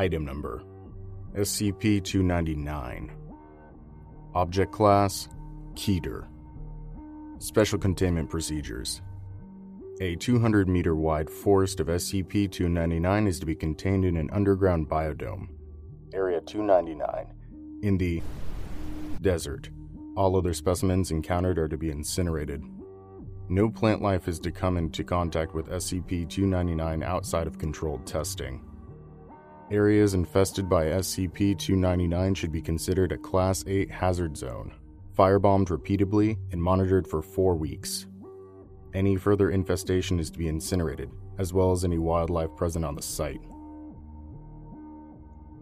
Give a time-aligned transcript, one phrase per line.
[0.00, 0.62] Item Number
[1.34, 3.12] SCP 299.
[4.34, 5.28] Object Class
[5.74, 6.26] Keter.
[7.38, 9.02] Special Containment Procedures
[10.00, 14.88] A 200 meter wide forest of SCP 299 is to be contained in an underground
[14.88, 15.48] biodome.
[16.14, 17.26] Area 299.
[17.82, 18.22] In the
[19.20, 19.68] desert.
[20.16, 22.62] All other specimens encountered are to be incinerated.
[23.50, 28.64] No plant life is to come into contact with SCP 299 outside of controlled testing.
[29.70, 34.72] Areas infested by SCP 299 should be considered a Class 8 hazard zone,
[35.16, 38.06] firebombed repeatedly, and monitored for four weeks.
[38.94, 43.02] Any further infestation is to be incinerated, as well as any wildlife present on the
[43.02, 43.42] site.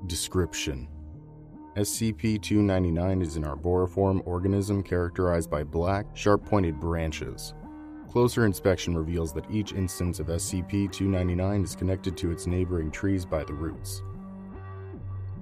[0.07, 0.89] Description
[1.77, 7.53] SCP 299 is an arboriform organism characterized by black, sharp pointed branches.
[8.11, 13.27] Closer inspection reveals that each instance of SCP 299 is connected to its neighboring trees
[13.27, 14.03] by the roots.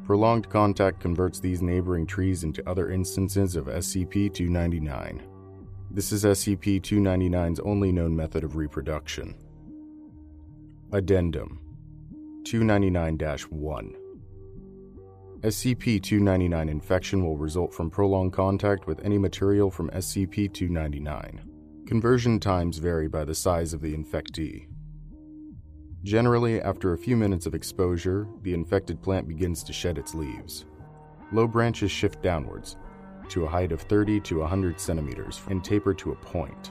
[0.07, 5.21] Prolonged contact converts these neighboring trees into other instances of SCP 299.
[5.91, 9.35] This is SCP 299's only known method of reproduction.
[10.93, 11.59] Addendum
[12.45, 13.19] 299
[13.51, 13.97] 1
[15.41, 21.51] SCP 299 infection will result from prolonged contact with any material from SCP 299.
[21.89, 24.69] Conversion times vary by the size of the infectee.
[26.07, 30.65] Generally, after a few minutes of exposure, the infected plant begins to shed its leaves.
[31.33, 32.77] Low branches shift downwards
[33.29, 36.71] to a height of 30 to 100 centimeters and taper to a point.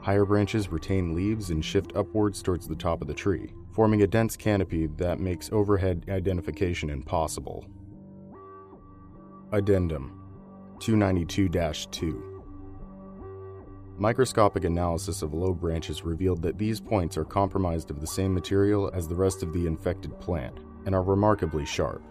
[0.00, 4.06] Higher branches retain leaves and shift upwards towards the top of the tree, forming a
[4.06, 7.66] dense canopy that makes overhead identification impossible.
[9.52, 10.22] Addendum
[10.80, 12.35] 292 2
[13.98, 18.90] Microscopic analysis of low branches revealed that these points are compromised of the same material
[18.92, 22.02] as the rest of the infected plant and are remarkably sharp.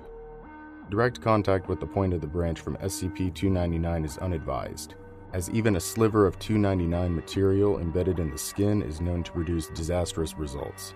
[0.89, 4.95] Direct contact with the point of the branch from SCP 299 is unadvised,
[5.33, 9.67] as even a sliver of 299 material embedded in the skin is known to produce
[9.67, 10.95] disastrous results.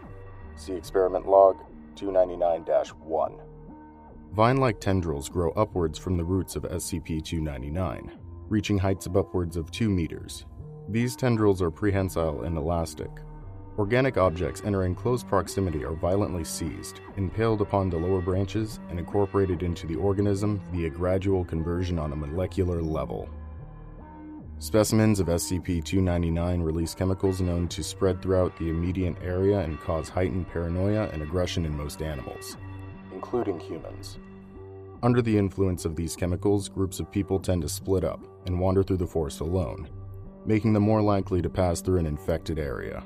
[0.56, 1.58] See Experiment Log
[1.98, 2.64] 299
[3.04, 3.34] 1.
[4.34, 8.12] Vine like tendrils grow upwards from the roots of SCP 299,
[8.48, 10.46] reaching heights of upwards of 2 meters,
[10.92, 13.12] these tendrils are prehensile and elastic.
[13.78, 19.62] Organic objects entering close proximity are violently seized, impaled upon the lower branches, and incorporated
[19.62, 23.30] into the organism via gradual conversion on a molecular level.
[24.58, 30.10] Specimens of SCP 299 release chemicals known to spread throughout the immediate area and cause
[30.10, 32.58] heightened paranoia and aggression in most animals,
[33.14, 34.18] including humans.
[35.02, 38.84] Under the influence of these chemicals, groups of people tend to split up and wander
[38.84, 39.88] through the forest alone,
[40.46, 43.04] making them more likely to pass through an infected area.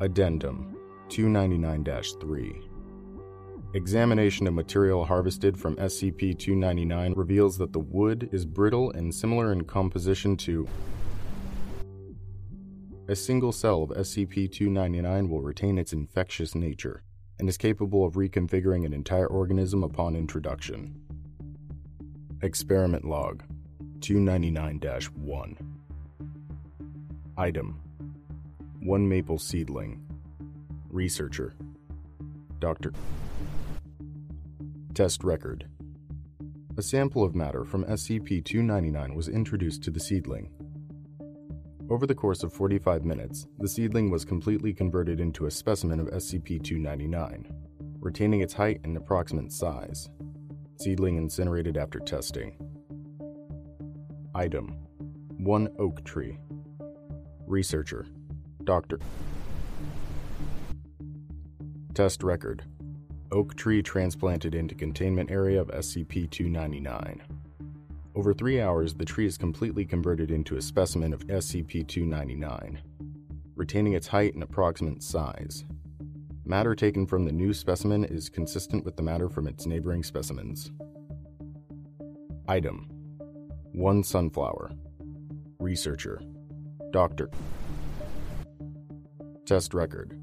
[0.00, 0.76] Addendum
[1.08, 1.84] 299
[2.20, 2.62] 3
[3.72, 9.52] Examination of material harvested from SCP 299 reveals that the wood is brittle and similar
[9.52, 10.66] in composition to.
[13.08, 17.02] A single cell of SCP 299 will retain its infectious nature
[17.38, 21.00] and is capable of reconfiguring an entire organism upon introduction.
[22.42, 23.44] Experiment Log
[24.00, 24.80] 299
[25.14, 25.56] 1.
[27.36, 27.80] Item
[28.80, 30.00] 1 Maple Seedling.
[30.88, 31.54] Researcher
[32.60, 32.92] Dr.
[34.94, 35.66] Test Record
[36.78, 40.50] A sample of matter from SCP 299 was introduced to the seedling.
[41.90, 46.06] Over the course of 45 minutes, the seedling was completely converted into a specimen of
[46.06, 47.52] SCP 299,
[47.98, 50.08] retaining its height and approximate size.
[50.80, 52.56] Seedling incinerated after testing.
[54.34, 54.76] Item
[55.38, 56.38] 1 Oak Tree.
[57.48, 58.06] Researcher
[58.62, 59.00] Doctor.
[61.94, 62.62] Test Record
[63.32, 67.22] Oak tree transplanted into containment area of SCP 299.
[68.14, 72.80] Over three hours, the tree is completely converted into a specimen of SCP 299,
[73.56, 75.64] retaining its height and approximate size.
[76.44, 80.70] Matter taken from the new specimen is consistent with the matter from its neighboring specimens.
[82.46, 82.88] Item
[83.72, 84.72] 1 Sunflower.
[85.60, 86.20] Researcher.
[86.90, 87.30] Doctor.
[89.46, 90.20] Test record.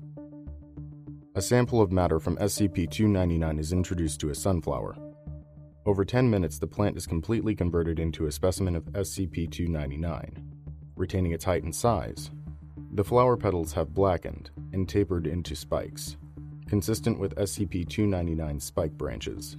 [1.33, 4.97] A sample of matter from SCP 299 is introduced to a sunflower.
[5.85, 10.43] Over 10 minutes, the plant is completely converted into a specimen of SCP 299,
[10.97, 12.29] retaining its height and size.
[12.95, 16.17] The flower petals have blackened and tapered into spikes,
[16.67, 19.55] consistent with SCP 299 spike branches.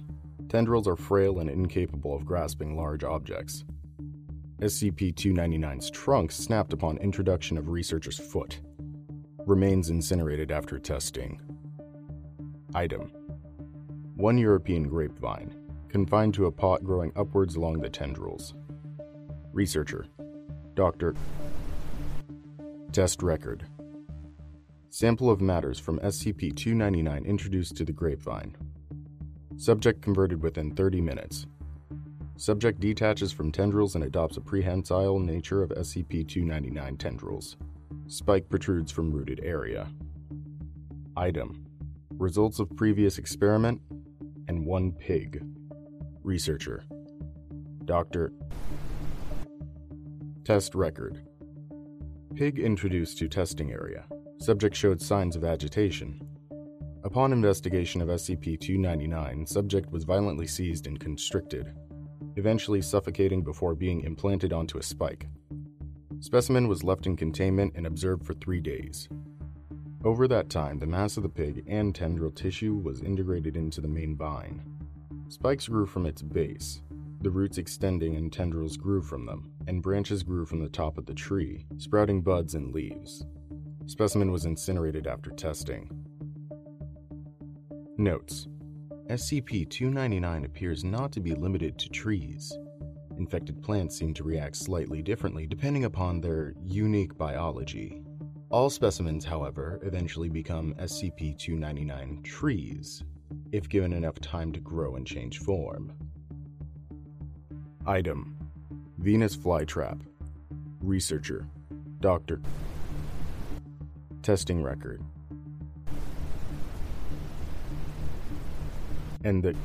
[0.47, 3.65] Tendrils are frail and incapable of grasping large objects.
[4.61, 8.59] SCP 299's trunk snapped upon introduction of researcher's foot.
[9.45, 11.39] Remains incinerated after testing.
[12.75, 13.09] Item
[14.17, 15.55] One European grapevine,
[15.87, 18.53] confined to a pot growing upwards along the tendrils.
[19.53, 20.07] Researcher
[20.75, 21.15] Dr.
[22.91, 23.65] Test record
[24.89, 28.57] Sample of matters from SCP 299 introduced to the grapevine.
[29.55, 31.45] Subject converted within 30 minutes.
[32.39, 37.57] Subject detaches from tendrils and adopts a prehensile nature of SCP 299 tendrils.
[38.07, 39.89] Spike protrudes from rooted area.
[41.17, 41.65] Item
[42.11, 43.81] Results of previous experiment
[44.47, 45.43] and one pig.
[46.23, 46.85] Researcher
[47.83, 48.31] Dr.
[50.45, 51.21] Test record
[52.35, 54.05] Pig introduced to testing area.
[54.37, 56.21] Subject showed signs of agitation.
[57.03, 61.73] Upon investigation of SCP 299, subject was violently seized and constricted
[62.39, 65.27] eventually suffocating before being implanted onto a spike.
[66.21, 69.07] Specimen was left in containment and observed for three days.
[70.03, 73.87] Over that time, the mass of the pig and tendril tissue was integrated into the
[73.87, 74.63] main vine.
[75.27, 76.81] Spikes grew from its base,
[77.21, 81.05] the roots extending and tendrils grew from them, and branches grew from the top of
[81.05, 83.25] the tree, sprouting buds and leaves.
[83.87, 85.89] Specimen was incinerated after testing.
[87.97, 88.47] Notes
[89.09, 92.55] SCP 299 appears not to be limited to trees.
[93.17, 98.03] Infected plants seem to react slightly differently depending upon their unique biology.
[98.51, 103.03] All specimens, however, eventually become SCP 299 trees,
[103.51, 105.91] if given enough time to grow and change form.
[107.87, 108.37] Item
[108.99, 110.01] Venus Flytrap
[110.81, 111.47] Researcher
[111.99, 112.41] Dr.
[114.21, 115.01] Testing Record
[119.23, 119.55] and the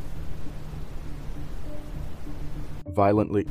[2.88, 3.46] violently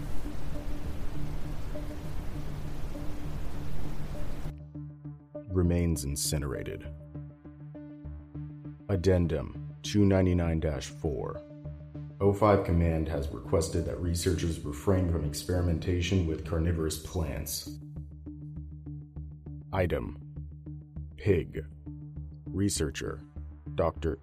[5.50, 6.88] remains incinerated.
[8.90, 11.42] Addendum 299 4
[12.20, 17.70] O5 Command has requested that researchers refrain from experimentation with carnivorous plants.
[19.74, 20.18] Item
[21.18, 21.66] Pig
[22.46, 23.20] Researcher
[23.76, 24.20] Dr.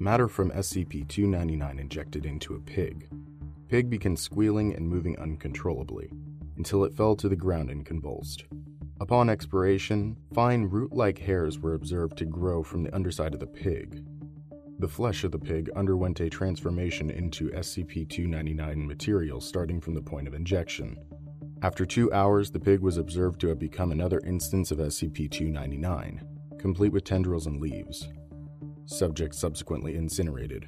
[0.00, 3.08] Matter from SCP 299 injected into a pig.
[3.68, 6.12] Pig began squealing and moving uncontrollably
[6.56, 8.44] until it fell to the ground and convulsed.
[9.00, 13.46] Upon expiration, fine root like hairs were observed to grow from the underside of the
[13.48, 14.04] pig.
[14.78, 20.02] The flesh of the pig underwent a transformation into SCP 299 material starting from the
[20.02, 20.96] point of injection.
[21.62, 26.22] After two hours, the pig was observed to have become another instance of SCP 299,
[26.56, 28.08] complete with tendrils and leaves.
[28.90, 30.66] Subject subsequently incinerated.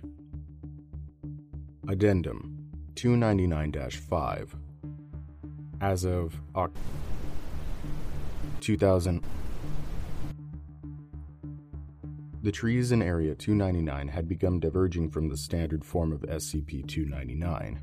[1.88, 4.56] Addendum 299 5.
[5.80, 6.78] As of October
[8.60, 9.24] 2000,
[12.42, 17.80] the trees in Area 299 had begun diverging from the standard form of SCP 299,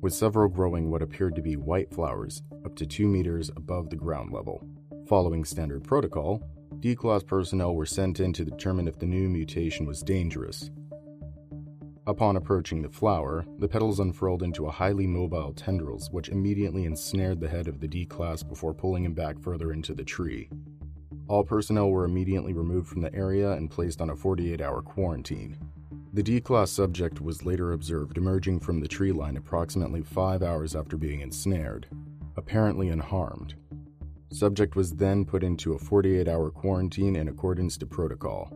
[0.00, 3.96] with several growing what appeared to be white flowers up to 2 meters above the
[3.96, 4.66] ground level.
[5.06, 6.42] Following standard protocol,
[6.80, 10.70] D class personnel were sent in to determine if the new mutation was dangerous.
[12.06, 17.40] Upon approaching the flower, the petals unfurled into a highly mobile tendrils, which immediately ensnared
[17.40, 20.48] the head of the D class before pulling him back further into the tree.
[21.26, 25.58] All personnel were immediately removed from the area and placed on a 48 hour quarantine.
[26.12, 30.76] The D class subject was later observed emerging from the tree line approximately five hours
[30.76, 31.88] after being ensnared,
[32.36, 33.56] apparently unharmed.
[34.30, 38.52] Subject was then put into a 48 hour quarantine in accordance to protocol.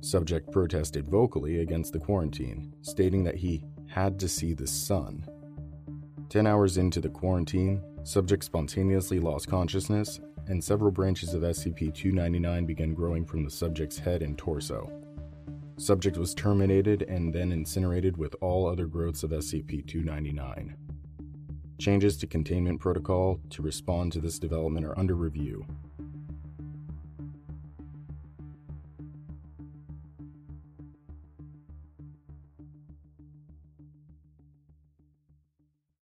[0.00, 5.26] Subject protested vocally against the quarantine, stating that he had to see the sun.
[6.30, 12.66] 10 hours into the quarantine, subject spontaneously lost consciousness, and several branches of SCP 299
[12.66, 14.90] began growing from the subject's head and torso.
[15.76, 20.76] Subject was terminated and then incinerated with all other growths of SCP 299.
[21.78, 25.66] Changes to containment protocol to respond to this development are under review.